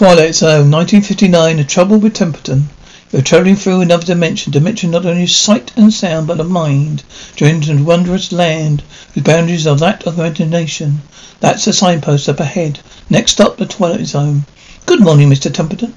[0.00, 2.70] Twilight Zone, 1959, The Trouble with Templeton.
[3.12, 7.02] You're traveling through another dimension, dimension not only of sight and sound, but of mind,
[7.36, 11.02] joined into a wondrous land whose boundaries are that of imagination.
[11.40, 12.80] That's the signpost up ahead.
[13.10, 14.46] Next stop, the Twilight Zone.
[14.86, 15.52] Good morning, Mr.
[15.52, 15.92] Templeton.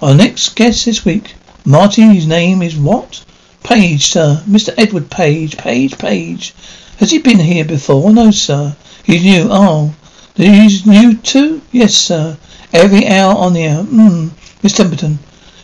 [0.00, 3.24] Our next guest this week, Marty, his name is what?
[3.64, 4.40] Page, sir.
[4.48, 4.72] Mr.
[4.78, 5.56] Edward Page.
[5.56, 6.54] Page, Page.
[6.98, 8.12] Has he been here before?
[8.12, 8.76] No, sir.
[9.02, 9.48] He's new.
[9.50, 9.96] Oh,
[10.36, 11.60] he's new too?
[11.72, 12.36] Yes, sir.
[12.72, 13.82] Every hour on the hour.
[13.82, 14.28] Hmm.
[14.62, 15.18] Miss Templeton.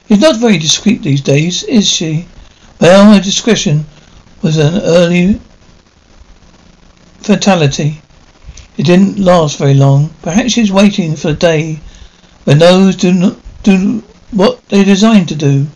[0.09, 2.27] She's not very discreet these days, is she?
[2.81, 3.87] Well, her discretion
[4.43, 5.41] was an early
[7.21, 8.03] fatality.
[8.77, 10.11] It didn't last very long.
[10.23, 11.81] Perhaps she's waiting for the day
[12.45, 15.67] when those do not do what they're designed to do.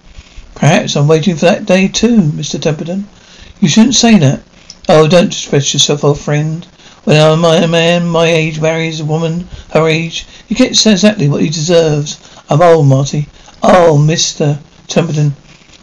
[0.54, 2.60] Perhaps I'm waiting for that day too, Mr.
[2.60, 3.08] Templeton.
[3.60, 4.42] You shouldn't say that.
[4.88, 6.66] Oh, don't distress yourself, old friend.
[7.08, 11.48] When a man my age marries a woman her age, he gets exactly what he
[11.48, 12.18] deserves.
[12.50, 13.28] I'm old, Marty.
[13.62, 14.58] Oh, Mr.
[14.88, 15.34] Templeton,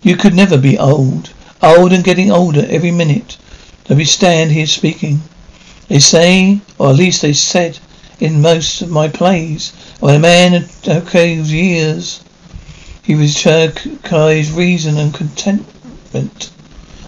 [0.03, 1.31] you could never be old.
[1.64, 3.38] Old and getting older every minute
[3.85, 5.24] that we stand here speaking.
[5.88, 7.80] They say, or at least they said,
[8.19, 12.19] in most of my plays, when a man achieved years,
[13.02, 16.52] he requires reason and contentment.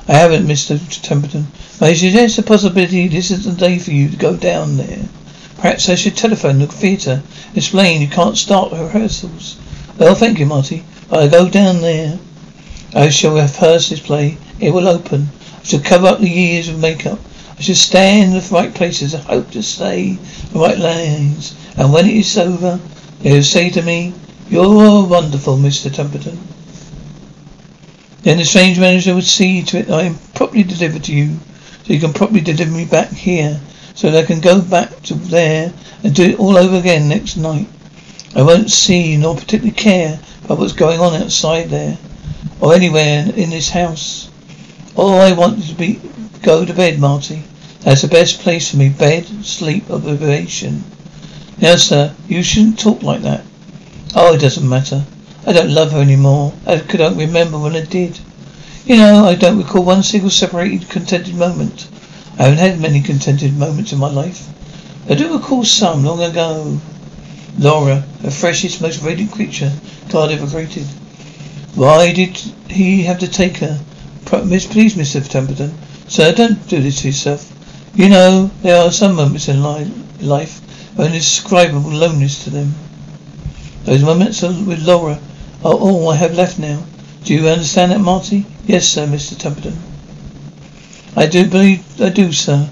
[0.09, 0.79] I haven't, Mr.
[1.01, 1.47] Templeton.
[1.81, 5.05] I suggest the possibility this is the day for you to go down there.
[5.57, 7.23] Perhaps I should telephone the theatre,
[7.55, 9.57] explain you can't start rehearsals.
[9.97, 10.83] Well, thank you, Marty.
[11.09, 12.19] But I go down there.
[12.93, 14.37] I shall rehearse this play.
[14.59, 15.29] It will open.
[15.59, 17.19] I shall cover up the years with makeup.
[17.57, 19.13] I shall stand in the right places.
[19.13, 20.19] I hope to say
[20.53, 21.53] the right lines.
[21.75, 22.79] And when it is over,
[23.21, 24.13] they will say to me,
[24.49, 25.93] You're wonderful, Mr.
[25.93, 26.39] Templeton.
[28.23, 31.39] Then the strange manager would see to it I am properly delivered to you,
[31.83, 33.59] so you can properly deliver me back here,
[33.93, 35.71] so that I can go back to there
[36.03, 37.67] and do it all over again next night.
[38.35, 41.97] I won't see nor particularly care about what's going on outside there,
[42.59, 44.29] or anywhere in this house.
[44.95, 46.01] All I want is to be
[46.41, 47.43] go to bed, Marty.
[47.81, 48.89] That's the best place for me.
[48.89, 50.83] Bed, sleep, observation.
[51.59, 53.45] Now, sir, you shouldn't talk like that.
[54.15, 55.05] Oh, it doesn't matter.
[55.47, 56.53] I don't love her anymore.
[56.65, 58.19] I don't remember when I did.
[58.85, 61.87] You know, I don't recall one single separated, contented moment.
[62.37, 64.45] I haven't had many contented moments in my life.
[65.09, 66.81] I do recall some long ago.
[67.57, 69.71] Laura, the freshest, most radiant creature
[70.09, 70.83] God ever created.
[71.75, 72.35] Why did
[72.67, 73.79] he have to take her?
[74.43, 75.25] Miss, please, Mr.
[75.25, 75.73] Templeton.
[76.09, 77.49] Sir, don't do this to yourself.
[77.95, 80.61] You know, there are some moments in life
[80.99, 82.75] of indescribable loneliness to them.
[83.85, 85.17] Those moments with Laura
[85.63, 86.83] are all I have left now.
[87.23, 88.45] Do you understand that, Marty?
[88.65, 89.37] Yes, sir, Mr.
[89.37, 89.77] Templeton.
[91.15, 92.69] I do believe I do, sir.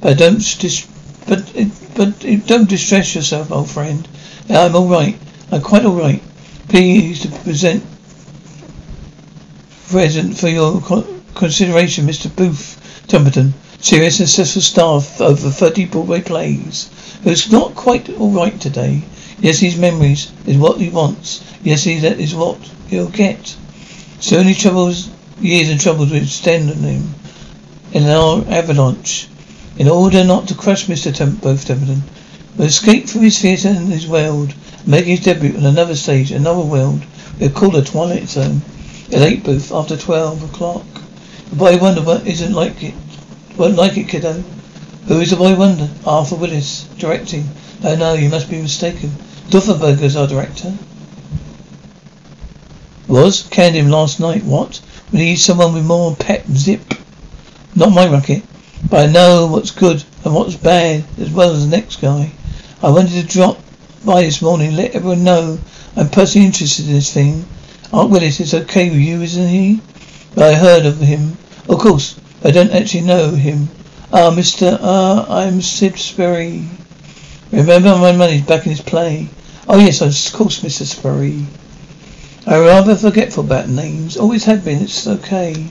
[0.00, 0.86] But don't dis-
[1.26, 1.52] but
[1.94, 4.06] but don't distress yourself, old friend.
[4.50, 5.16] I'm all right.
[5.50, 6.22] I'm quite all right.
[6.68, 7.84] Please to present
[9.88, 10.82] present for your
[11.34, 12.34] consideration, Mr.
[12.34, 16.90] Booth Templeton, serious and successful staff over 30 Broadway plays,
[17.22, 19.02] who's not quite all right today.
[19.40, 21.42] Yes, his memories is what he wants.
[21.62, 22.58] Yes, he, that is what
[22.88, 23.56] he'll get.
[24.20, 25.08] So many troubles,
[25.40, 27.14] years and troubles will extend on him
[27.92, 29.28] in an avalanche.
[29.76, 31.12] In order not to crush Mr.
[31.14, 32.04] Temp- both Templeton,
[32.56, 34.54] but escape from his theatre and his world,
[34.86, 37.02] make his debut on another stage, another world,
[37.40, 38.62] We call a Twilight Zone.
[39.12, 40.86] A late booth after twelve o'clock.
[41.50, 42.94] The boy wonder what isn't like it.
[43.56, 44.44] Won't like it, kiddo.
[45.08, 45.90] Who is the boy wonder?
[46.06, 47.48] Arthur Willis, directing.
[47.82, 49.10] Oh no, you must be mistaken.
[49.48, 50.76] Duffenberger's our director.
[53.08, 53.42] Was?
[53.50, 54.44] Canned him last night.
[54.44, 54.80] What?
[55.12, 56.94] We need someone with more pep zip.
[57.74, 58.42] Not my racket.
[58.88, 62.32] But I know what's good and what's bad as well as the next guy.
[62.82, 63.58] I wanted to drop
[64.04, 65.58] by this morning, let everyone know
[65.96, 67.46] I'm personally interested in this thing.
[67.92, 69.80] Aunt Willis is okay with you, isn't he?
[70.34, 71.38] But I heard of him.
[71.68, 73.68] Of course, I don't actually know him.
[74.12, 74.78] Ah, Mr.
[74.82, 76.64] Ah, I'm Sid Sperry.
[77.52, 79.28] Remember my money's back in his play.
[79.68, 80.84] Oh yes, of course, Mr.
[80.84, 81.46] Sperry.
[82.46, 84.16] I'm rather forgetful about names.
[84.16, 84.82] Always have been.
[84.82, 85.68] It's okay.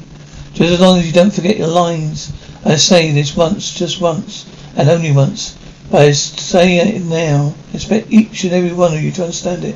[0.54, 2.32] Just as long as you don't forget your lines.
[2.66, 5.58] I say this once, just once, and only once.
[5.92, 7.54] But I say it now.
[7.72, 9.76] I expect each and every one of you to understand it.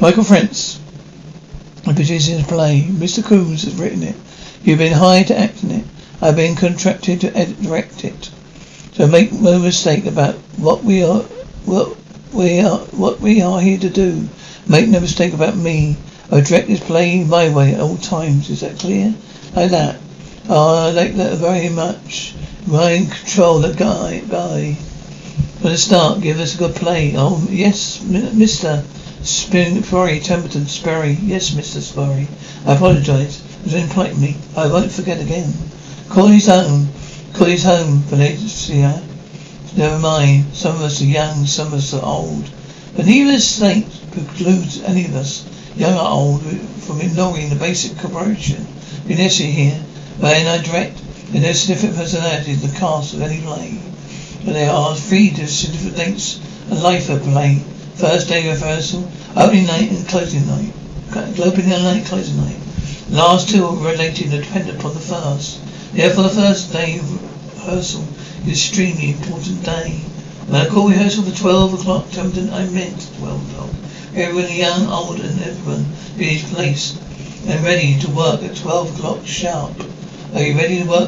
[0.00, 0.78] Michael Frentz,
[1.86, 2.82] I'm producing the play.
[2.82, 3.24] Mr.
[3.24, 4.16] Coombs has written it.
[4.64, 5.84] You've been hired to act in it.
[6.20, 8.30] I've been contracted to edit, direct it.
[8.98, 11.20] So make no mistake about what we are,
[11.66, 11.96] what
[12.32, 14.28] we are, what we are here to do.
[14.66, 15.96] Make no mistake about me.
[16.32, 18.50] I direct this play my way at all times.
[18.50, 19.14] Is that clear?
[19.54, 20.00] Like that.
[20.48, 22.34] Oh, I like that very much.
[22.72, 24.74] I control the guy, guy.
[25.60, 27.14] For the start, give us a good play.
[27.16, 28.82] Oh, yes, Mr.
[29.24, 29.80] Spin,
[30.22, 31.12] Templeton, Sperry.
[31.22, 31.80] Yes, Mr.
[31.80, 32.26] Sperry.
[32.66, 33.44] I apologize.
[33.62, 34.36] Was me.
[34.56, 35.54] I won't forget again.
[36.08, 36.88] Call his home.
[37.34, 38.86] Call his home, Valencia.
[38.86, 39.00] Eh?
[39.76, 40.46] Never mind.
[40.54, 42.50] Some of us are young, some of us are old.
[42.96, 45.44] But neither state precludes any of us
[45.76, 48.66] young or old, from ignoring the basic cooperation.
[49.04, 49.80] Vanessa here,
[50.18, 50.98] in I direct,
[51.32, 53.78] and there's different personalities in the cast of any play.
[54.44, 56.40] But there are three different dates
[56.70, 57.62] and life of play.
[57.94, 60.72] First day rehearsal, opening night and closing night.
[61.14, 62.56] Opening night, closing night.
[63.10, 65.60] Last two are related and dependent upon the first.
[65.92, 68.04] Therefore the first day of rehearsal
[68.46, 69.90] is extremely important day.
[70.46, 73.70] When I call rehearsal for twelve o'clock, I meant twelve o'clock.
[74.14, 75.86] Everyone young, old, and everyone
[76.16, 76.98] in his place
[77.46, 79.72] and ready to work at 12 o'clock sharp.
[80.34, 81.07] Are you ready to work?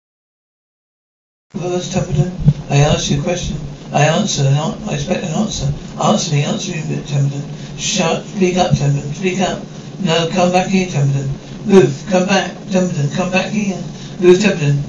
[1.53, 2.31] Well, Templeton,
[2.69, 3.57] I ask you a question.
[3.91, 5.71] I answer, and I expect an answer.
[6.01, 7.43] Answer me, answer me, Templeton.
[7.77, 9.61] Shout, speak up, Templeton, speak up.
[9.99, 11.29] No, come back here, Templeton.
[11.65, 13.77] Move, come back, Templeton, come back here.
[14.19, 14.81] Move, Templeton.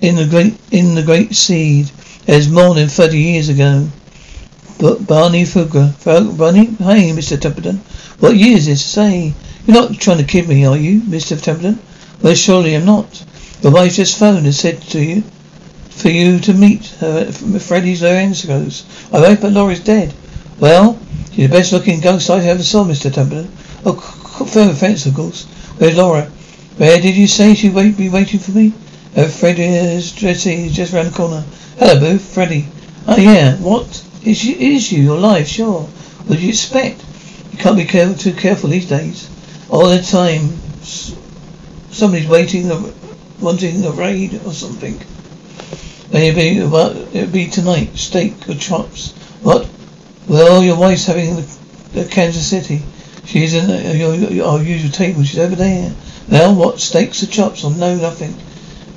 [0.00, 1.90] In the great, in the great seed,
[2.24, 3.86] there's more than thirty years ago.
[4.78, 5.92] But Barney Flueger,
[6.38, 7.38] Barney, hey, Mr.
[7.38, 7.76] Templeton,
[8.18, 8.84] what year is this?
[8.84, 9.34] Say,
[9.66, 11.40] you're not trying to kid me, are you, Mr.
[11.40, 11.78] Templeton?
[12.22, 13.24] Well, surely I'm not.
[13.60, 15.22] The wife just phoned and said to you
[15.90, 18.84] for you to meet uh, her at Freddie's Lorenzo's.
[19.12, 20.14] I hope that Laura's dead.
[20.58, 20.98] Well,
[21.32, 23.12] She's the best looking ghost I ever saw, Mr.
[23.12, 23.52] Templeton.
[23.84, 25.44] Oh, further offence, of course.
[25.78, 26.24] Where's Laura?
[26.76, 28.74] Where did you say she'd wait, be waiting for me?
[29.16, 31.44] Oh, Freddy is Jesse just round the corner.
[31.78, 32.34] Hello, Booth.
[32.34, 32.66] Freddy.
[33.06, 33.56] Oh, yeah.
[33.58, 34.04] What?
[34.24, 35.14] Is you, is you?
[35.14, 35.82] Alive, sure.
[35.82, 37.04] What did you expect?
[37.52, 39.30] You can't be careful, too careful these days.
[39.70, 42.92] All the time, somebody's waiting, uh,
[43.40, 45.00] wanting a raid or something.
[46.12, 47.96] Maybe well, it'll be tonight.
[47.96, 49.12] Steak or chops.
[49.42, 49.68] What?
[50.28, 51.58] Well, your wife's having the,
[51.92, 52.82] the Kansas City.
[53.24, 55.22] She's in the, your, your, our usual table.
[55.22, 55.94] She's over there.
[56.28, 56.80] Well, what?
[56.80, 57.64] Steaks or chops?
[57.64, 58.34] Or no, nothing.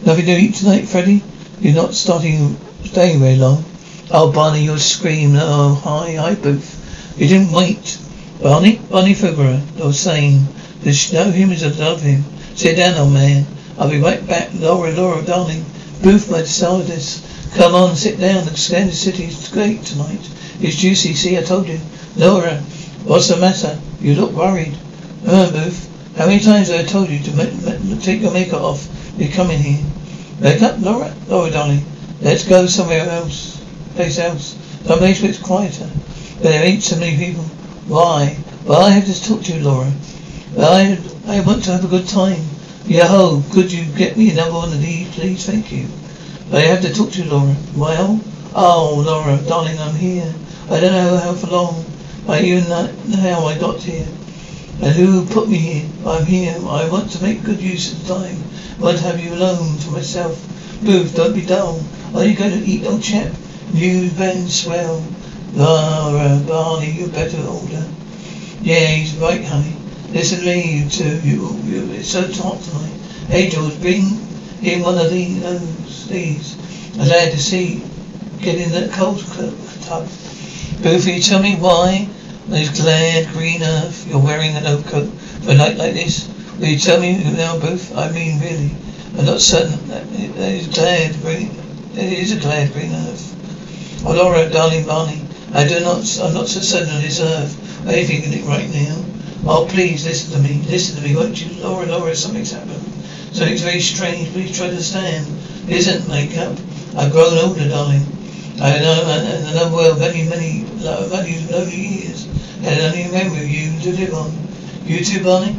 [0.05, 1.23] Nothing to eat tonight, Freddy?
[1.59, 3.63] You're not starting staying very long.
[4.11, 5.37] Oh, Barney, you're screaming.
[5.39, 7.15] Oh, hi, hi, Booth.
[7.17, 7.99] You didn't wait.
[8.41, 8.77] Barney?
[8.89, 9.61] Barney Figueroa.
[9.77, 10.45] You're saying
[10.81, 12.23] there's no humans that love him.
[12.55, 13.45] Sit down, old man.
[13.77, 14.49] I'll be right back.
[14.53, 15.63] Laura, Laura, darling.
[16.03, 17.23] Booth, my this.
[17.55, 18.43] Come on, sit down.
[18.43, 20.19] The Kansas City's great tonight.
[20.59, 21.13] It's juicy.
[21.13, 21.79] See, I told you.
[22.17, 22.57] Laura,
[23.05, 23.79] what's the matter?
[24.01, 24.75] You look worried.
[25.25, 28.85] Uh, Booth, how many times have I told you to take your makeup off?
[29.17, 29.81] You're coming here.
[30.41, 31.15] Makeup, Laura?
[31.29, 31.85] Laura, darling.
[32.19, 33.63] Let's go somewhere else.
[33.95, 34.57] Place else.
[34.83, 35.85] Some place where it's quieter.
[35.85, 37.43] Where there ain't so many people.
[37.87, 38.37] Why?
[38.65, 39.89] Well, I have to talk to you, Laura.
[40.53, 42.43] Well, I, I want to have a good time.
[42.85, 45.45] Yo, oh, could you get me another one of these, please?
[45.45, 45.87] Thank you.
[46.51, 47.55] I have to talk to you, Laura.
[47.77, 48.19] Well?
[48.53, 50.33] Oh, Laura, darling, I'm here.
[50.69, 51.85] I don't know how for long.
[52.27, 54.05] I even know how I got here.
[54.81, 55.89] And who put me here?
[56.05, 56.57] I'm here.
[56.67, 58.43] I want to make good use of the time.
[58.79, 60.35] I want to have you alone for myself.
[60.83, 61.81] Booth, don't be dull.
[62.13, 63.31] Are you going to eat, old chap?
[63.73, 65.01] You Ben Swell.
[65.53, 67.87] Laura, Barney, you're better order.
[68.61, 69.73] Yeah, he's right, honey.
[70.13, 71.19] Listen to me, you two.
[71.21, 72.93] You, you, it's so hot tonight.
[73.29, 74.05] Hey, George, bring
[74.61, 75.41] in one of these.
[75.41, 76.53] Those, these.
[76.99, 77.83] I'm glad to see.
[78.37, 79.19] Get in that cold
[79.81, 80.03] tub.
[80.83, 82.07] Booth, you tell me why?
[82.45, 85.09] Those glad green earth, you're wearing an overcoat
[85.41, 86.29] for a night like this?
[86.59, 87.97] Will you tell me now, Booth?
[87.97, 88.69] I mean, really.
[89.17, 91.49] I'm not certain that it is glad green.
[91.93, 94.05] It is a glad green earth.
[94.05, 96.05] Oh, Laura, darling Barney, I do not.
[96.21, 97.87] I'm not so certain of this earth.
[97.87, 99.12] Anything in it right now.
[99.45, 100.63] Oh, please listen to me.
[100.69, 101.61] Listen to me, won't you?
[101.61, 102.81] Laura, Laura, something's happened.
[103.35, 104.31] Something's very strange.
[104.31, 105.27] Please try to understand.
[105.67, 106.47] It isn't makeup.
[106.47, 106.57] Um,
[106.95, 108.05] I've grown older, darling.
[108.61, 112.25] I know, and I know well many, many, many lonely years.
[112.63, 114.31] And only memory of you to live on.
[114.85, 115.51] You too, Barney?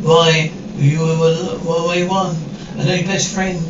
[0.00, 2.34] Why, you were my one,
[2.78, 3.60] and only best friend.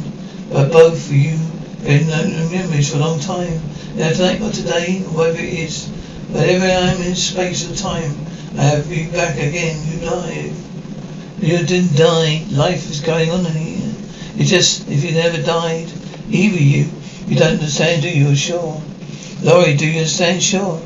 [0.53, 1.37] But both of you
[1.83, 3.61] been uh, memories for a long time.
[3.97, 5.89] Now tonight or today, whatever it is,
[6.31, 8.15] whatever I am in space or time,
[8.57, 9.77] I have you back again.
[9.87, 10.53] You died.
[11.41, 12.45] You didn't die.
[12.51, 13.95] Life is going on here.
[14.37, 15.93] It's just, if you never died,
[16.31, 16.89] either you,
[17.27, 18.35] you don't understand, do you?
[18.35, 18.81] Sure.
[19.43, 20.43] Laurie, do you understand?
[20.43, 20.81] Sure.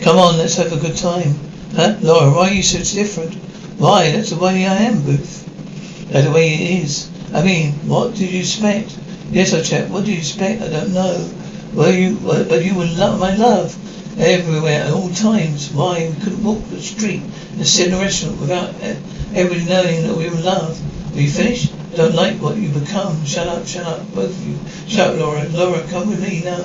[0.00, 1.34] Come on, let's have a good time.
[1.74, 1.96] Huh?
[2.02, 3.34] Laura, why are you so different?
[3.78, 4.12] Why?
[4.12, 6.08] That's the way I am, Booth.
[6.10, 7.10] That's the way it is.
[7.32, 8.96] I mean, what did you expect?
[9.30, 9.90] Yes, I checked.
[9.90, 10.62] What did you expect?
[10.62, 11.30] I don't know.
[11.72, 13.76] Well, you, well, but you were love, my love
[14.18, 15.70] everywhere at all times.
[15.70, 18.96] Why we couldn't walk the street and sit in a restaurant without eh,
[19.34, 21.14] everybody knowing that we were in love.
[21.16, 21.72] Are you finished?
[21.96, 23.24] Don't like what you become.
[23.24, 24.58] Shut up, shut up, both of you.
[24.88, 25.48] Shut up, Laura.
[25.48, 26.42] Laura, come with me.
[26.44, 26.58] No,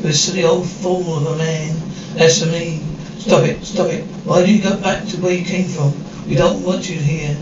[0.00, 1.76] you're a silly old fool of a man.
[2.14, 2.82] That's for me.
[3.18, 4.04] Stop it, stop it.
[4.24, 5.92] Why do you go back to where you came from?
[6.28, 7.36] We don't want you here.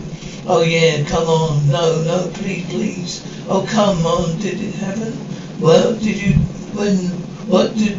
[0.45, 1.67] Oh yeah, come on.
[1.69, 3.45] No, no, please, please.
[3.49, 4.39] Oh come on.
[4.39, 5.17] Did it happen?
[5.59, 6.33] Well, did you?
[6.75, 6.95] When?
[7.47, 7.97] What did?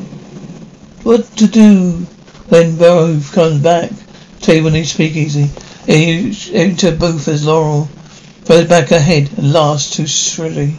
[1.05, 2.07] What to do
[2.49, 3.91] when Burrow comes back?
[4.41, 5.51] Tell you when he speak easy.
[5.87, 7.91] Into both as Laurel
[8.45, 10.77] throws back her head and laughs too shrilly.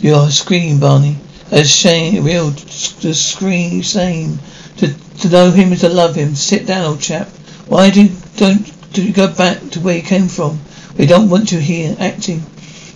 [0.00, 1.18] You are screaming, Barney.
[1.52, 4.40] A shame, real to scream, same.
[4.78, 6.34] To to know him is to love him.
[6.34, 7.28] Sit down, old chap.
[7.68, 10.58] Why do you, don't do you go back to where you came from?
[10.98, 12.42] We don't want you here acting.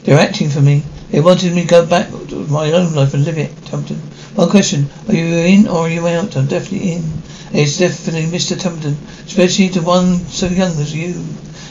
[0.03, 0.83] They're acting for me.
[1.13, 4.03] They wanted me to go back to my own life and live it, Templeton.
[4.39, 6.37] One question, are you in or are you out?
[6.37, 7.23] I'm definitely in.
[7.53, 8.57] It's definitely Mr.
[8.57, 11.25] Templeton, especially to one so young as you.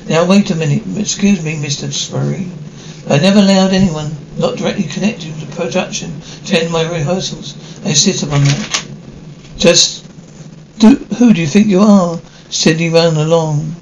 [0.10, 1.90] Now wait a minute, excuse me, Mr.
[1.90, 2.46] Sperry.
[3.10, 7.56] I never allowed anyone not directly connected with the production to attend my rehearsals.
[7.86, 8.86] I insist upon that.
[9.58, 10.06] Just
[10.78, 12.20] do, who do you think you are?
[12.50, 13.78] Steady run along.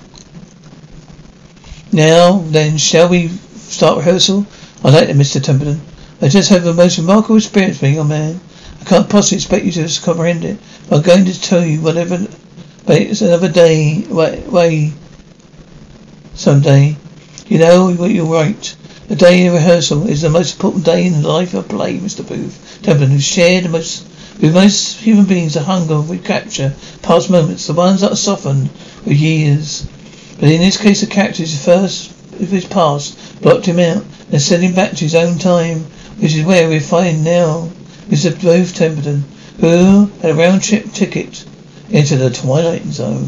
[1.92, 4.46] Now then, shall we start rehearsal?
[4.84, 5.44] I like it, Mr.
[5.44, 5.82] Templeton.
[6.22, 8.39] I just had the most remarkable experience being a man.
[8.86, 10.60] I can't possibly expect you to comprehend it.
[10.92, 12.20] I'm going to tell you whatever,
[12.86, 14.94] but it's another day, way, way,
[16.36, 16.96] someday.
[17.48, 18.75] You know, you're right.
[19.08, 21.98] The day of rehearsal is the most important day in the life of a play,
[21.98, 22.27] Mr.
[22.27, 22.80] Booth.
[22.84, 27.65] Templeton, who shared the most Because most human beings are hunger we capture past moments,
[27.65, 28.70] the ones that are softened
[29.04, 29.88] with years.
[30.39, 34.39] But in this case, the capture is first of his past, blocked him out, and
[34.39, 35.86] sent him back to his own time,
[36.20, 37.72] which is where we find now
[38.09, 38.39] Mr.
[38.39, 39.24] Booth Templeton,
[39.59, 41.43] who had a round trip ticket
[41.89, 43.27] into the Twilight Zone.